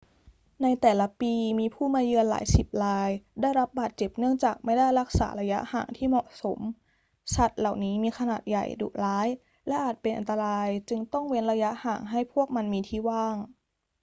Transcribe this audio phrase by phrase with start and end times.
[0.61, 3.09] ในแต่ละปีมีผู้มาเยือนหลายสิบราย
[3.41, 6.59] ได้รับบาดเจ็บเนื่องจากไม่ได้รักษาระยะห่างที่เหมาะสม
[7.35, 9.27] สัตว์เหล่านี้มีขนาดใหญ่ ดุร้าย
[9.67, 13.35] และอาจเป็นอันตราย จึงต้องเว้นระยะห่างให้พวกมันมีที่ว่าง